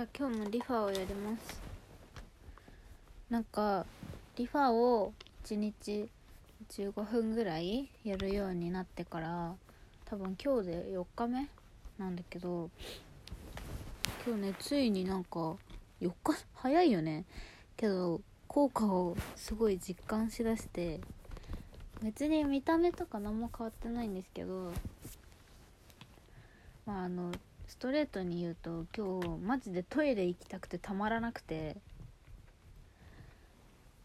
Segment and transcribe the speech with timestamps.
[0.00, 1.60] さあ今日もリファをやります。
[3.28, 3.84] なんか
[4.34, 5.12] リファを
[5.44, 6.08] 1日
[6.70, 9.52] 15分ぐらいやるようになってから
[10.06, 11.50] 多分今日で4日目
[11.98, 12.70] なんだけど
[14.26, 15.56] 今日ねついになんか
[16.00, 17.26] 4日早いよね。
[17.76, 20.98] けど効果をすごい実感しだして
[22.02, 24.72] 別に見た目とか何も変わってないんですけど
[26.86, 27.30] まああの
[27.70, 31.76] ストレートに言うと今日マジでトイレ行きたくてたまらなくて。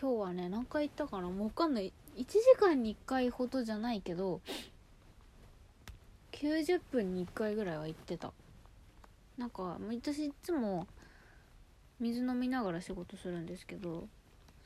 [0.00, 1.28] 今日はね何回行ったかな？
[1.28, 1.92] もう分かんない。
[2.16, 4.40] 1時間に1回ほどじゃないけど
[6.30, 8.32] 90分に1回ぐらいは行ってた。
[9.36, 10.86] なんか私いつも
[11.98, 14.06] 水飲みながら仕事するんですけど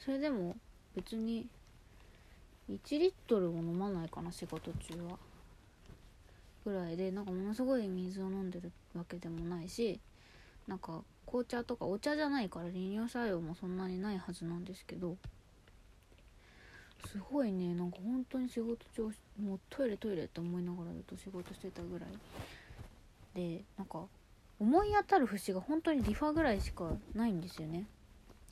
[0.01, 0.55] それでも
[0.95, 1.47] 別に
[2.71, 5.17] 1リットルも飲まないかな仕事中は。
[6.65, 10.01] ぐらいでなんかものすごい水を飲んでるわけでもないし
[10.67, 15.17] なんか紅茶とかお茶じゃないから利尿作用もそんなにないはずなんですけど
[17.07, 19.03] すごいねなんか本当に仕事中
[19.43, 22.09] もうトイレトイレって思いながらずっと仕事してたぐらい
[23.35, 24.05] でなんか
[24.61, 27.87] 思い当たる節が本当にリファぐらいしかないんですよね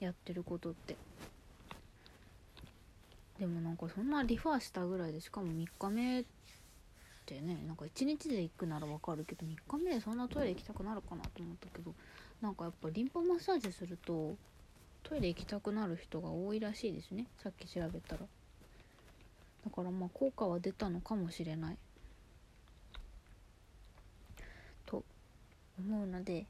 [0.00, 0.96] やってることって。
[3.38, 6.24] でもなんかそんなリファしたぐらいでしかも3日目
[7.30, 11.94] ってねなんか1日で行くならわかるけど3日目でそんなトイレ行きたくなるかなと思ったけど
[12.42, 14.34] なんかやっぱリンパマッサージすると
[15.04, 18.22] トイレ行きたくなる人が多いらしいですねさっき調べたら。
[19.64, 21.76] だからまあ効果は出たのかもしれない。
[24.86, 25.04] と
[25.78, 26.46] 思うので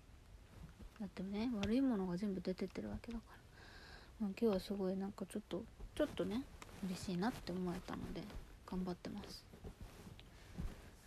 [1.01, 3.25] だってね悪いものが全部出てってるわけだか
[4.21, 5.63] ら、まあ、今日はすごいなんかちょっと
[5.97, 6.43] ちょっとね
[6.87, 8.23] 嬉しいなって思えたので
[8.67, 9.50] 頑張ってます。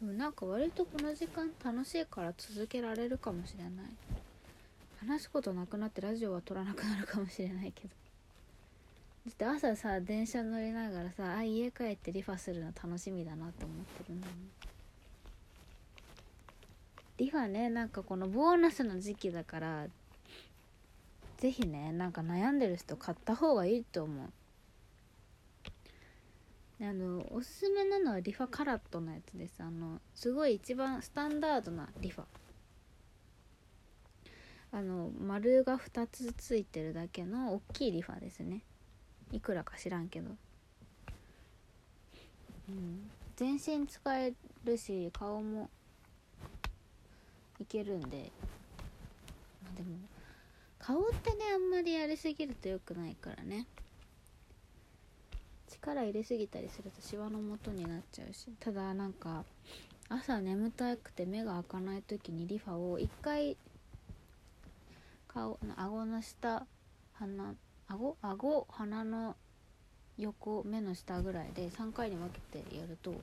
[0.03, 3.73] でもなんか割とこの時間楽しいから続けられるかもしれない。
[4.99, 7.89] 話すことなくなってラジオは撮らなくなるかもしれないけど。
[9.25, 14.35] だって朝さ電車乗りながらさあ家帰ってリファするの楽しみだなって思ってるんだもん
[17.17, 19.85] リファねなんかこのボーナスの時期だから
[21.37, 24.29] 是非ねなんか悩んでる人買った方がいいと思う。
[26.85, 29.63] あのおすすめなのはリファカラットのやつです。
[29.63, 32.23] あのすごい一番スタンダードなリファ。
[34.73, 38.63] あの丸が2つついてるだけの大きいリファですね。
[39.31, 40.31] いくらか知らんけど。
[42.69, 43.09] うん。
[43.35, 44.33] 全身使え
[44.65, 45.69] るし顔も
[47.59, 48.31] いけるんで。
[49.63, 49.97] までも
[50.79, 53.67] 顔ってねあんまりやりすぎると良くないからね。
[55.73, 59.43] 力入れすぎたりするとシワの元になっちゃうしただなんか
[60.09, 63.57] 朝眠たくて目が開かない時にリファを1回
[65.27, 66.65] 顔の顎の下
[67.13, 67.55] 鼻
[67.87, 68.17] 顎？
[68.21, 68.67] 顎？
[68.69, 69.35] 鼻の
[70.17, 73.15] 横目の下ぐらいで3回に分けてやると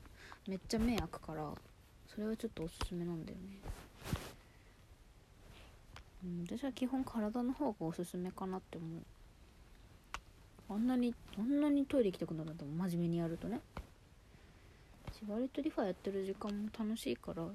[0.47, 1.51] めっちゃ目開くから
[2.13, 3.43] それはちょっとおすすめなんだよね。
[6.23, 8.89] うん私は基本体の方がおすすめかなって思う。
[10.71, 13.59] あんなにあんなにトイレ行きたくなるんだもん真面目にやるとね。
[15.27, 17.45] 割とリファやってる時間も楽しいから。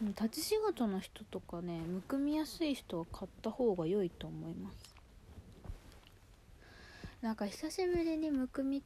[0.00, 4.94] 立ち仕事の人とかねむくみやすい人は買った方が良いと思います。
[7.20, 8.82] なんか久しぶりにむくみ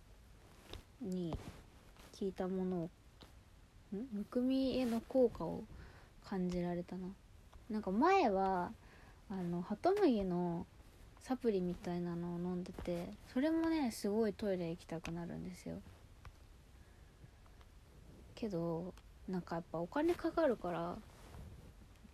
[1.01, 1.39] に
[2.19, 2.91] 効いたものを
[3.93, 5.63] むくみへの効果を
[6.25, 7.07] 感じられたな。
[7.71, 8.73] なんか前は
[9.31, 10.67] あのハトムギの
[11.25, 15.77] サプリみたいなのを飲んでてそれもねすごいトイレ行きたくなるんですよ。
[18.35, 18.93] けど
[19.27, 20.97] なんかやっぱお金かかるから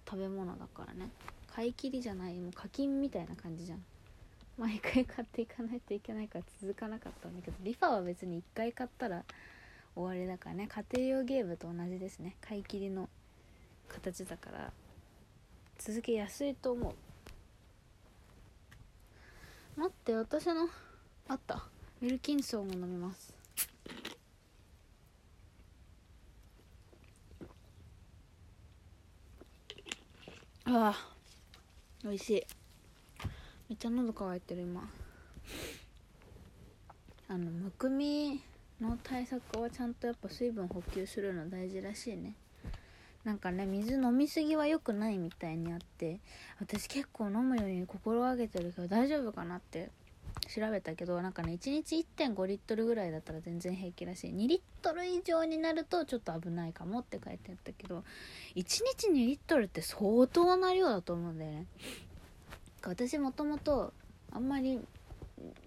[0.09, 1.10] 食べ物だからね。
[1.53, 3.84] 買い切りじゃないもう課金みたいな感じじゃん。
[4.56, 9.25] 毎回買っていかないといけないから続かなかったんだけどリファは別に1回買ったら
[9.97, 10.69] 終わりだからね。
[10.69, 12.37] 家庭用ゲームと同じですね。
[12.41, 13.09] 買い切りの
[13.88, 14.72] 形だから
[15.78, 17.10] 続けやすいと思う。
[19.81, 20.69] 待って私の
[21.27, 21.55] あった。
[22.03, 23.32] ウィルキンソンを飲みます。
[30.67, 30.94] ああ
[32.05, 32.47] 美味しい。
[33.71, 34.87] めっちゃ喉乾いてる今。
[37.29, 38.43] あのむくみ
[38.83, 42.35] の対策はちゃんとやっぱ水分補給するの大事らしいね。
[43.25, 46.20] なんかね水飲みすぎは良くないみたいにあって
[46.58, 49.90] 私結構飲むように心がけてるけど大丈夫かなって
[50.49, 54.32] 調べたけどなんかね1日1.5リットルぐらいだったら全然平気らしい。
[54.32, 58.05] 2リットル以上になるとちょっと危ないかもって書いてあったけど
[58.55, 61.66] 1日2リットルって相当な量だと思うんだよね。
[62.82, 63.93] 私もともと
[64.32, 64.81] あんまり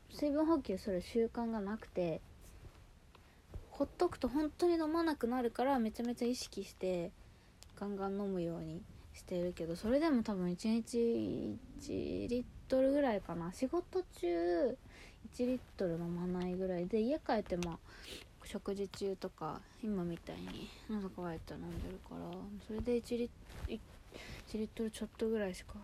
[0.09, 2.21] 水分補給する習慣がなくて
[3.69, 7.11] ほっとくと本当に飲まなくなるからめちゃめちゃ意識して
[7.79, 8.81] ガンガン飲むように
[9.13, 13.51] してるけどそれでも多分1日1リットルぐらいかな。
[13.53, 14.77] 仕事中
[15.35, 17.77] 1リットル飲まないぐらいで家帰ってまあ
[18.45, 22.25] 食事中とか今みたいに喉乾いたら飲んでるから
[22.67, 23.29] それで1リ
[23.67, 23.79] ,1
[24.55, 25.75] リットルちょっとぐらいしか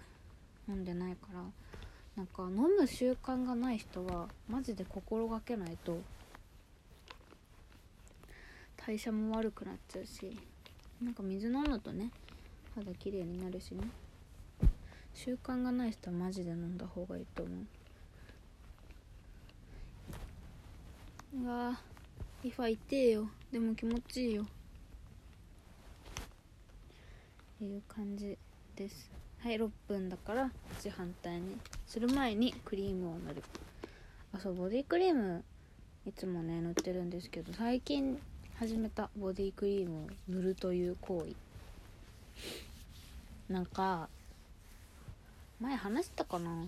[0.68, 1.41] 飲んでないから。
[2.15, 6.01] なんか飲む習慣がない人はマジで心がけないと
[8.75, 10.38] 代謝も悪くなっちゃうし。
[11.01, 12.12] なんか水飲むとね
[12.75, 13.88] 肌綺麗になるしね。
[15.13, 17.57] 習慣がない人はマジで飲んだ方がいいと思う。
[21.44, 21.80] うわ
[22.44, 23.30] リファ痛えよ。
[23.51, 24.44] でも気持ちいいよ。
[24.44, 24.46] っ
[27.60, 28.38] ていう感じ
[28.75, 29.10] です。
[29.40, 31.57] はい6分だから口反対に。
[31.86, 33.44] する前にクリームを塗る。
[34.34, 35.44] あそうボディクリーム
[36.06, 38.19] いつもね塗ってるんですけど最近
[38.60, 41.34] 始めたボディクリームを塗るという行為。
[43.48, 44.10] なんか
[45.62, 46.66] 前話したかな？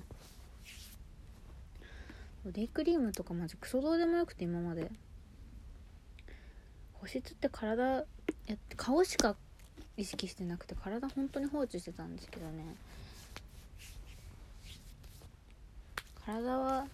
[2.45, 4.89] ボディクリームとかマジクソどうでもよくて今まで。
[6.93, 8.05] 保湿って体や
[8.77, 9.35] 顔しか
[9.97, 12.63] 意識してなくて体本当に放置してたんですけどね。
[16.25, 16.87] 体は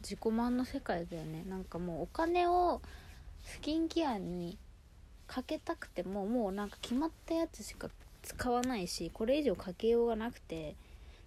[0.00, 1.42] 自己満の世界だよね。
[1.48, 2.80] なんかもうお金を
[3.44, 4.58] スキンケアに
[5.26, 7.88] かけたくてももうなんか決まったやつしか
[8.22, 10.76] 使わないしこれ以上かけようがなくて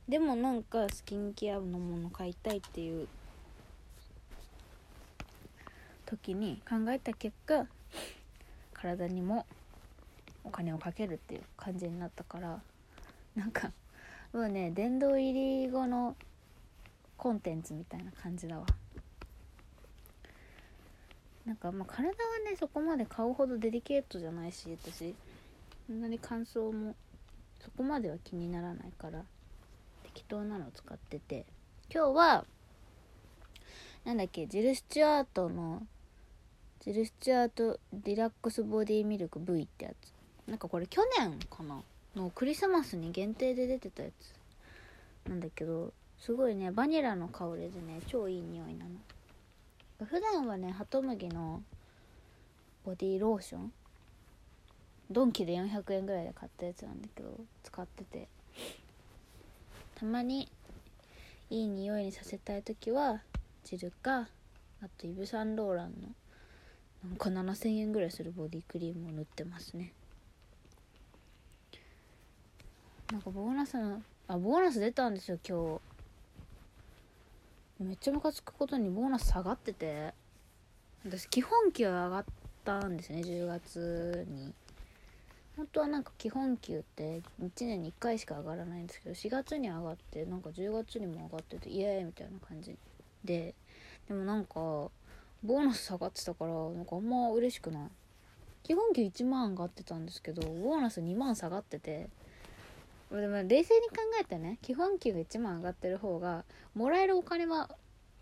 [0.08, 3.08] でもなんかスキンケアのもの買いたいっていう
[6.06, 7.66] 時に考えた結果
[8.74, 9.46] 体にも
[10.44, 12.62] お金をかけるっていう感じになったから
[13.36, 13.72] なんか
[14.32, 16.16] もうね殿堂入り後の
[17.18, 18.66] コンテンツみたいな感じだわ。
[21.46, 22.14] なんかまあ体は
[22.50, 25.16] ねそこまで買うほどデリケートじゃないし私。
[25.88, 26.96] そんなに乾燥も
[27.60, 29.24] そこまでは気にならないから
[30.04, 31.46] 適当なのを使ってて。
[31.94, 32.46] 今日は
[34.04, 35.86] なんだっけジル・スチュアートの
[36.80, 40.50] ジル・スチュアートリラックスボディミルク V ってやつ。
[40.50, 41.82] なんかこれ去年かな？
[42.16, 44.10] のクリスマスに限定で出てたや
[45.26, 45.30] つ。
[45.30, 48.92] なんだけどすごいねバニラの香りでね超いい匂いなの。
[50.04, 51.64] 普段はねハトムギの
[52.84, 53.72] ボディローション
[55.10, 57.30] ドンキで400円ぐらいで買ったやつなんだけど
[57.64, 58.28] 使ってて。
[59.96, 60.50] たまに
[61.50, 63.22] いい匂いにさせたい時は
[63.64, 64.28] ジルか
[64.82, 66.10] あとイブ・サンローランの
[67.10, 69.94] なんか7000円ぐらいするボディクリームを塗ってますね。
[73.12, 75.95] なんかボーナスのあボーナス出たんですよ今日。
[77.80, 80.13] めっちゃムカつくことにボーナス下がってて。
[81.07, 82.25] 私基本給上がっ
[82.63, 84.54] たんですね10月に。
[85.56, 92.75] 本当はなんか基本給って1年に1回しか上がらないんですけど4月に上がってなんか10月にも上がっててイエーイみたいな感じ。
[93.24, 93.54] で
[94.07, 97.89] でもなんかボーナス下がってたからなんかあんま嬉しくない。
[98.63, 102.10] 基本給1万上がってたんですけどボーナス2万下がってて
[103.12, 107.70] でも冷静に考えてね基本給が1万上がってる方がもらえるお金は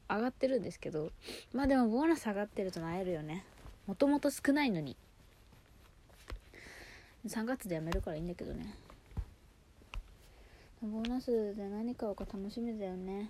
[0.09, 1.11] 上がってるんですけど
[1.53, 3.45] まあでもボーナス上がってるとなえるよね。
[3.87, 4.95] もともと少ないのに。
[7.27, 8.75] 3月で辞めるからいいんだけどね。
[10.81, 13.29] ボーナスで何買うか楽しみだよね。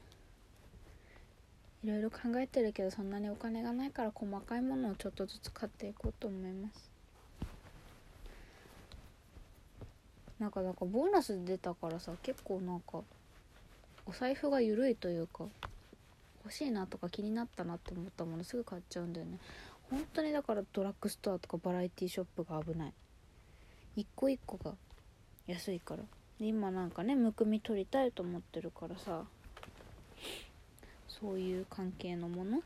[1.84, 6.93] いろいろ考えてるけどそんなにお金がないから細かいものをちょっとずつ買っていこうと思います。
[10.40, 13.02] なんかなんかボーナス出たからさ結構なんか
[14.06, 15.46] お財布が緩いというか
[16.44, 19.38] 欲しいなとか気になったなって思ったものすぐ買っちゃうんだよね。
[19.90, 22.94] 本当にだからドラッグストアとかバラエティショップが危ない。
[23.96, 24.74] 一個一個が
[25.48, 26.04] 安いから。
[26.40, 29.24] で今なんかねむくみ取りたいと思ってるからさ
[31.08, 32.62] そういう関係のもの。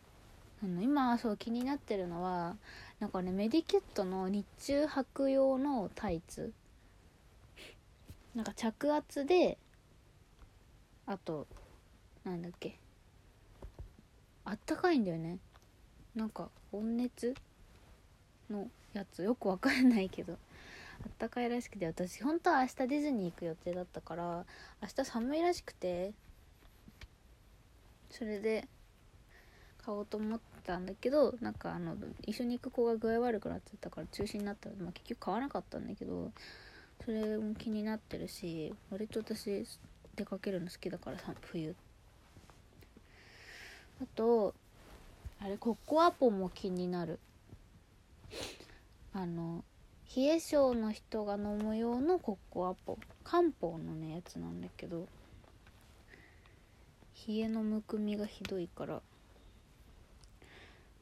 [0.63, 2.55] あの今そう気になってるのは
[2.99, 6.51] なんかねメディキュットの日中履く用のタイツ。
[8.37, 9.57] なんか着圧で
[11.07, 11.47] あと
[12.23, 12.77] なんだっけ。
[14.45, 15.39] あったかいんだよね。
[16.15, 17.33] なんか温熱
[18.47, 19.23] のやつ。
[19.23, 20.33] よくわかんないけど。
[20.33, 24.45] あったかいらしくて私本当は明日ディズニー行く予定だったから
[24.81, 26.11] 明日寒いらしくて
[28.09, 28.67] それで
[29.83, 36.31] 買おうと思ったんだけどなんかあの一緒に行く子が具合悪くなっちゃったから中止になったので、まあ、結局買わなかったんだけど
[37.03, 39.65] それも気になってるし割と私
[40.15, 41.75] 出かけるの好きだからさ冬。
[44.01, 44.53] あと
[45.39, 47.19] あれコッコアポも気になる。
[49.13, 49.63] あの
[50.15, 52.97] 冷え性の人が飲む用のコッコアポ。
[53.23, 55.07] 漢方のねやつなんだけど
[57.27, 59.01] 冷えのむくみがひどいから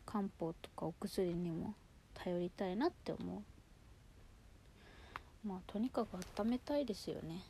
[0.06, 1.74] 漢方とかお薬にも
[2.14, 3.55] 頼りたいなって思う。
[5.46, 7.44] まあとにかく温めたいですよね。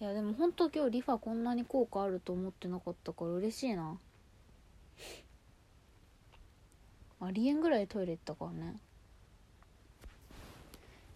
[0.00, 3.96] いやでも本当今日リファこんなに効果あると思ってなかったから嬉しいな。
[7.20, 8.76] ありえんぐらいトイレ行ったからね。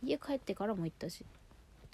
[0.03, 1.25] 家帰ってからも行ったし。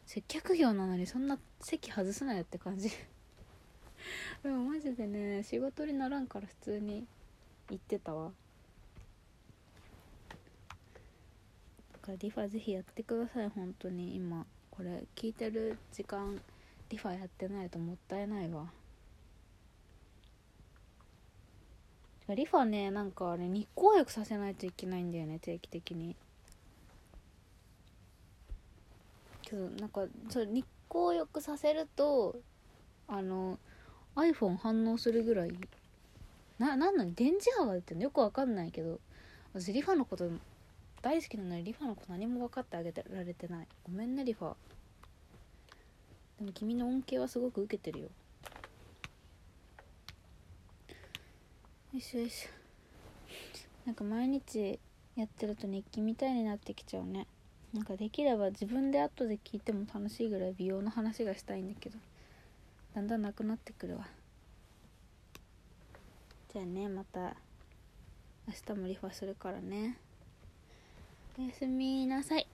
[0.07, 2.91] 接客業なのにそんな席外すなよって感じ。
[4.43, 7.07] でもマジでね仕事にならんから普通に
[7.71, 8.33] 行ってたわ
[11.92, 14.15] だからリファぜひやってください本当に。
[14.17, 16.41] 今これ聞いてる時間
[16.89, 18.67] リファやってないともったいないわ。
[22.35, 26.17] リファねなんかあれ日光浴させないといけないんだよね定期的に。
[29.43, 32.37] けどなんかそれ日光浴させると
[33.07, 33.59] あの
[34.17, 35.53] iPhone 反応するぐらい。
[36.59, 38.05] ななんなの電磁波が出てるの？
[38.05, 38.99] よくわかんないけど。
[39.55, 40.31] 私リファのこと
[41.03, 43.67] 大好きなのにリファのこと何も分かってあげてられてない。
[43.85, 44.55] ごめんねリファ。
[46.39, 48.09] でも君の恩恵はすごく受けてるよ。
[51.93, 52.51] よいしょよいしょ。
[53.85, 54.79] なんか毎日
[55.17, 57.27] やってると日記みたいになってきちゃうね。
[57.75, 61.99] なんかできれば自分で後で聞いても楽しいぐらい美容の話がしたいんだけど。
[62.95, 64.07] だんだんなくなってくるわ。
[66.53, 67.35] じゃあねまた
[68.47, 69.97] 明日もリファするからね。
[71.39, 72.47] おやすみなさい。